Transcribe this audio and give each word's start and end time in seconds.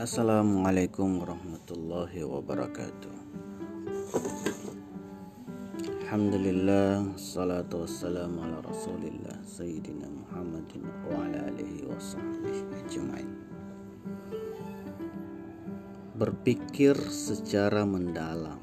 Assalamualaikum 0.00 1.20
warahmatullahi 1.20 2.24
wabarakatuh. 2.24 3.16
Alhamdulillah 6.00 7.12
Salatu 7.20 7.84
wassalamu 7.84 8.40
ala 8.40 8.64
rasulillah 8.64 9.44
Sayyidina 9.44 10.08
Muhammadin 10.08 10.88
Wa 11.04 11.20
ala 11.20 11.52
alihi 11.52 11.84
wa 11.84 12.00
sahbihi 12.00 12.96
Berpikir 16.16 16.96
secara 17.12 17.84
mendalam. 17.84 18.56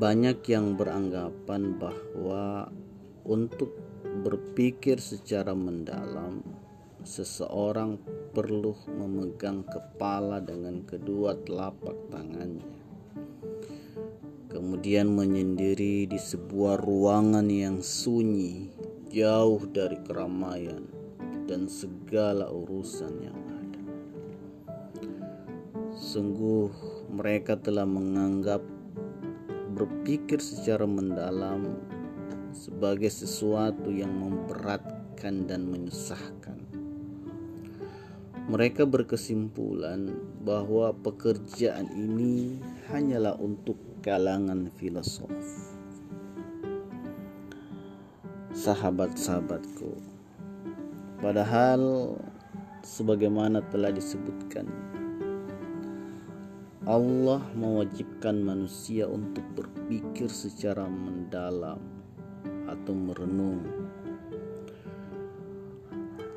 Banyak 0.00 0.40
yang 0.48 0.72
beranggapan 0.72 1.76
bahwa 1.76 2.72
Untuk 3.28 3.76
berpikir 4.24 5.04
secara 5.04 5.52
mendalam 5.52 6.40
seseorang 7.04 8.00
perlu 8.38 8.70
memegang 8.86 9.66
kepala 9.66 10.38
dengan 10.38 10.86
kedua 10.86 11.34
telapak 11.42 12.06
tangannya. 12.06 12.70
Kemudian 14.46 15.10
menyendiri 15.10 16.06
di 16.06 16.14
sebuah 16.14 16.78
ruangan 16.78 17.50
yang 17.50 17.82
sunyi, 17.82 18.70
jauh 19.10 19.58
dari 19.66 19.98
keramaian 20.06 20.86
dan 21.50 21.66
segala 21.66 22.46
urusan 22.46 23.26
yang 23.26 23.40
ada. 23.58 23.82
Sungguh, 25.98 26.70
mereka 27.10 27.58
telah 27.58 27.90
menganggap 27.90 28.62
berpikir 29.74 30.38
secara 30.38 30.86
mendalam 30.86 31.74
sebagai 32.54 33.10
sesuatu 33.10 33.90
yang 33.90 34.14
memberatkan 34.14 35.50
dan 35.50 35.66
menyusahkan 35.66 36.67
mereka 38.48 38.88
berkesimpulan 38.88 40.08
bahwa 40.40 40.96
pekerjaan 41.04 41.84
ini 41.92 42.56
hanyalah 42.88 43.36
untuk 43.36 43.76
kalangan 44.00 44.72
filosof. 44.80 45.28
Sahabat-sahabatku, 48.56 50.00
padahal 51.20 52.16
sebagaimana 52.80 53.60
telah 53.68 53.92
disebutkan, 53.92 54.64
Allah 56.88 57.44
mewajibkan 57.52 58.40
manusia 58.40 59.04
untuk 59.04 59.44
berpikir 59.52 60.32
secara 60.32 60.88
mendalam 60.88 61.76
atau 62.64 62.96
merenung 62.96 63.60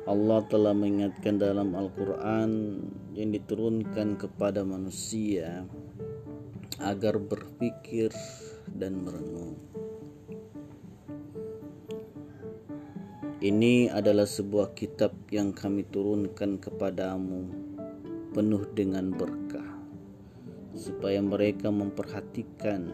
Allah 0.02 0.42
telah 0.50 0.74
mengingatkan 0.74 1.38
dalam 1.38 1.78
Al-Quran 1.78 2.82
yang 3.14 3.30
diturunkan 3.30 4.18
kepada 4.18 4.66
manusia 4.66 5.62
agar 6.82 7.22
berpikir 7.22 8.10
dan 8.74 8.98
merenung. 8.98 9.54
Ini 13.38 13.94
adalah 13.94 14.26
sebuah 14.26 14.74
kitab 14.74 15.14
yang 15.30 15.54
kami 15.54 15.86
turunkan 15.86 16.58
kepadamu 16.58 17.46
penuh 18.34 18.66
dengan 18.74 19.14
berkah 19.14 19.70
supaya 20.74 21.22
mereka 21.22 21.70
memperhatikan, 21.70 22.90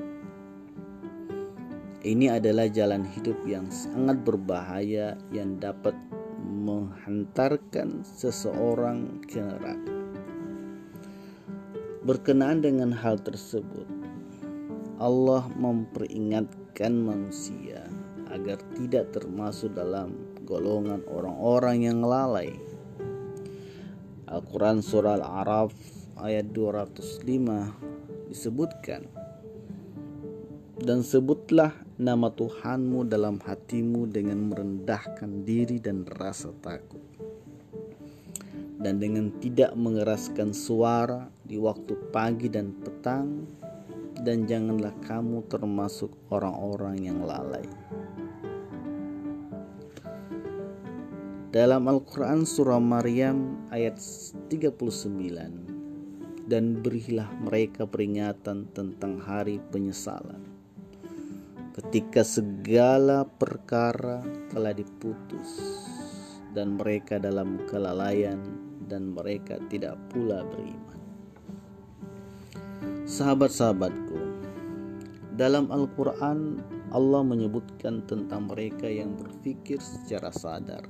Ini 2.03 2.35
adalah 2.35 2.67
jalan 2.67 3.07
hidup 3.15 3.47
yang 3.47 3.71
sangat 3.71 4.27
berbahaya 4.27 5.15
yang 5.31 5.55
dapat 5.55 5.95
menghantarkan 6.43 8.03
seseorang 8.03 9.23
ke 9.23 9.39
neraka. 9.39 9.96
Berkenaan 12.07 12.63
dengan 12.63 12.95
hal 12.95 13.19
tersebut, 13.19 13.83
Allah 14.95 15.43
memperingatkan 15.59 16.95
manusia 16.95 17.83
agar 18.31 18.63
tidak 18.79 19.11
termasuk 19.11 19.75
dalam 19.75 20.15
golongan 20.47 21.03
orang-orang 21.11 21.83
yang 21.83 21.99
lalai. 21.99 22.55
Al-Quran 24.23 24.79
Surah 24.79 25.19
Al-Araf 25.19 25.75
ayat 26.23 26.55
205 26.55 28.31
disebutkan 28.31 29.03
dan 30.79 31.03
sebutlah 31.03 31.75
nama 31.99 32.31
Tuhanmu 32.31 33.03
dalam 33.03 33.43
hatimu 33.43 34.07
dengan 34.07 34.47
merendahkan 34.47 35.43
diri 35.43 35.83
dan 35.83 36.07
rasa 36.07 36.55
takut 36.63 37.06
dan 38.77 39.01
dengan 39.01 39.33
tidak 39.41 39.73
mengeraskan 39.73 40.53
suara 40.53 41.25
di 41.41 41.57
waktu 41.57 41.97
pagi 42.13 42.45
dan 42.45 42.77
petang 42.77 43.49
dan 44.21 44.45
janganlah 44.45 44.93
kamu 45.05 45.45
termasuk 45.49 46.13
orang-orang 46.29 47.05
yang 47.05 47.21
lalai. 47.25 47.65
Dalam 51.47 51.87
Al-Quran 51.87 52.43
Surah 52.45 52.77
Maryam 52.77 53.65
ayat 53.71 53.97
39 54.51 56.43
Dan 56.43 56.83
berilah 56.83 57.31
mereka 57.39 57.87
peringatan 57.87 58.67
tentang 58.75 59.23
hari 59.23 59.63
penyesalan 59.71 60.43
Ketika 61.71 62.27
segala 62.27 63.23
perkara 63.23 64.21
telah 64.51 64.75
diputus 64.75 65.49
Dan 66.51 66.75
mereka 66.75 67.15
dalam 67.15 67.63
kelalaian 67.63 68.66
dan 68.87 69.13
mereka 69.13 69.59
tidak 69.67 69.99
pula 70.09 70.43
beriman. 70.47 70.99
Sahabat-sahabatku, 73.07 74.19
dalam 75.35 75.69
Al-Quran 75.71 76.59
Allah 76.91 77.21
menyebutkan 77.23 78.03
tentang 78.07 78.51
mereka 78.51 78.87
yang 78.87 79.15
berpikir 79.15 79.79
secara 79.79 80.31
sadar, 80.31 80.83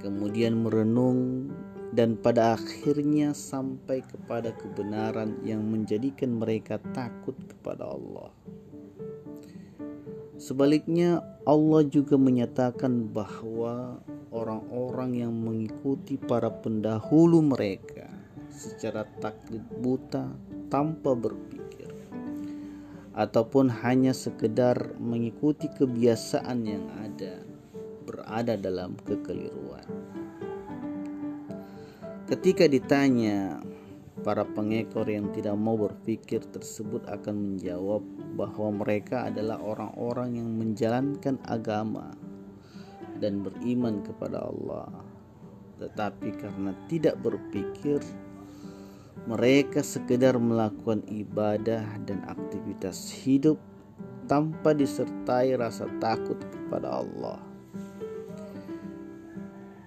kemudian 0.00 0.64
merenung 0.64 1.52
dan 1.96 2.12
pada 2.18 2.60
akhirnya 2.60 3.32
sampai 3.32 4.04
kepada 4.04 4.52
kebenaran 4.52 5.40
yang 5.46 5.64
menjadikan 5.64 6.36
mereka 6.36 6.76
takut 6.92 7.36
kepada 7.48 7.88
Allah. 7.88 8.28
Sebaliknya, 10.36 11.24
Allah 11.48 11.88
juga 11.88 12.20
menyatakan 12.20 13.08
bahwa 13.08 14.04
orang-orang 14.36 15.16
yang 15.16 15.32
mengikuti 15.32 16.20
para 16.20 16.52
pendahulu 16.52 17.40
mereka 17.40 18.04
secara 18.52 19.08
taklid 19.24 19.64
buta 19.80 20.28
tanpa 20.68 21.16
berpikir 21.16 21.88
ataupun 23.16 23.72
hanya 23.80 24.12
sekedar 24.12 24.92
mengikuti 25.00 25.72
kebiasaan 25.72 26.68
yang 26.68 26.84
ada 27.00 27.40
berada 28.04 28.60
dalam 28.60 28.92
kekeliruan. 29.08 29.88
Ketika 32.28 32.68
ditanya, 32.68 33.64
para 34.20 34.42
pengekor 34.42 35.06
yang 35.06 35.30
tidak 35.32 35.54
mau 35.54 35.78
berpikir 35.78 36.42
tersebut 36.50 37.06
akan 37.06 37.54
menjawab 37.54 38.02
bahwa 38.34 38.84
mereka 38.84 39.30
adalah 39.30 39.62
orang-orang 39.62 40.42
yang 40.42 40.50
menjalankan 40.50 41.38
agama 41.46 42.10
dan 43.20 43.44
beriman 43.44 44.04
kepada 44.04 44.46
Allah, 44.46 44.90
tetapi 45.80 46.32
karena 46.36 46.72
tidak 46.88 47.20
berpikir 47.20 48.00
mereka 49.26 49.80
sekedar 49.80 50.36
melakukan 50.38 51.02
ibadah 51.08 51.82
dan 52.06 52.22
aktivitas 52.28 53.10
hidup 53.10 53.58
tanpa 54.30 54.76
disertai 54.76 55.56
rasa 55.56 55.88
takut 55.98 56.38
kepada 56.38 57.02
Allah. 57.02 57.40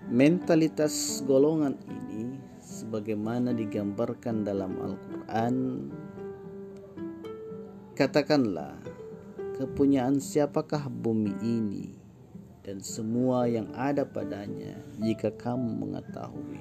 Mentalitas 0.09 1.21
golongan 1.29 1.77
ini 1.85 2.41
sebagaimana 2.57 3.53
digambarkan 3.53 4.41
dalam 4.41 4.73
Al-Qur'an 4.81 5.55
Katakanlah, 7.99 8.79
kepunyaan 9.59 10.23
siapakah 10.23 10.87
bumi 10.87 11.35
ini 11.43 11.98
dan 12.63 12.83
semua 12.83 13.47
yang 13.47 13.71
ada 13.71 14.03
padanya 14.03 14.75
jika 15.00 15.31
kamu 15.31 15.79
mengetahui? 15.79 16.59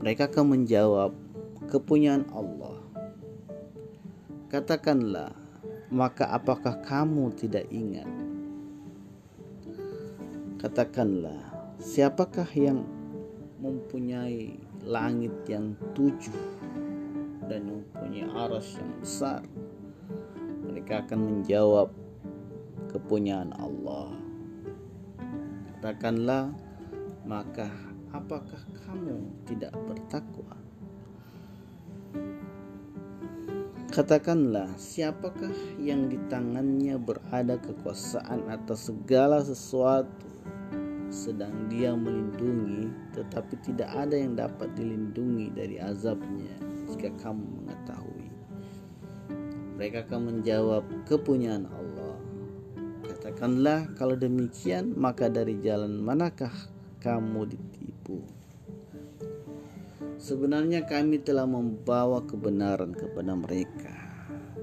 Mereka 0.00 0.32
akan 0.32 0.56
menjawab, 0.56 1.12
"Kepunyaan 1.68 2.24
Allah." 2.32 2.80
Katakanlah, 4.48 5.36
"Maka 5.92 6.32
apakah 6.32 6.80
kamu 6.80 7.36
tidak 7.36 7.68
ingat?" 7.68 8.08
Katakanlah, 10.56 11.76
"Siapakah 11.76 12.48
yang 12.56 12.88
mempunyai 13.60 14.56
langit 14.88 15.32
yang 15.44 15.76
tujuh 15.92 16.36
dan 17.44 17.68
mempunyai 17.68 18.24
aras 18.32 18.80
yang 18.80 18.90
besar?" 19.04 19.44
Mereka 20.64 21.04
akan 21.04 21.20
menjawab, 21.20 21.92
"Kepunyaan 22.90 23.54
Allah." 23.54 24.10
Katakanlah, 25.78 26.50
"Maka 27.22 27.70
apakah 28.10 28.58
kamu 28.82 29.46
tidak 29.46 29.70
bertakwa? 29.86 30.58
Katakanlah, 33.90 34.70
siapakah 34.78 35.50
yang 35.82 36.06
di 36.06 36.14
tangannya 36.30 36.94
berada 36.94 37.58
kekuasaan 37.58 38.46
atas 38.46 38.86
segala 38.86 39.42
sesuatu, 39.42 40.30
sedang 41.10 41.66
dia 41.66 41.90
melindungi, 41.98 42.86
tetapi 43.18 43.58
tidak 43.66 43.90
ada 43.90 44.14
yang 44.14 44.38
dapat 44.38 44.70
dilindungi 44.78 45.50
dari 45.50 45.82
azabnya 45.82 46.54
jika 46.86 47.10
kamu 47.18 47.42
mengetahui. 47.42 48.30
Mereka 49.74 50.06
akan 50.06 50.38
menjawab, 50.38 50.86
kepunyaan 51.10 51.66
Allah. 51.66 51.99
Katakanlah, 53.30 53.94
kalau 53.94 54.18
demikian, 54.18 54.90
maka 54.98 55.30
dari 55.30 55.54
jalan 55.62 56.02
manakah 56.02 56.50
kamu 56.98 57.46
ditipu? 57.46 58.26
Sebenarnya 60.18 60.82
kami 60.82 61.22
telah 61.22 61.46
membawa 61.46 62.26
kebenaran 62.26 62.90
kepada 62.90 63.38
mereka 63.38 63.94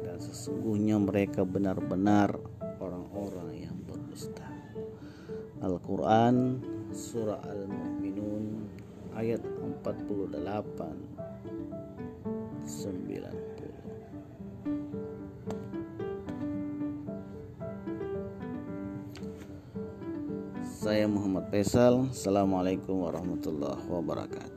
dan 0.03 0.19
sesungguhnya 0.19 0.99
mereka 0.99 1.47
benar-benar 1.47 2.35
orang-orang 2.83 3.71
yang 3.71 3.77
berdusta. 3.87 4.43
Al-Quran 5.63 6.59
Surah 6.91 7.39
Al-Mu'minun 7.47 8.67
ayat 9.15 9.39
48 9.47 10.27
90 12.67 13.56
Saya 20.87 21.03
Muhammad 21.03 21.51
Faisal. 21.51 22.07
Assalamualaikum 22.15 23.03
warahmatullahi 23.03 23.91
wabarakatuh. 23.91 24.56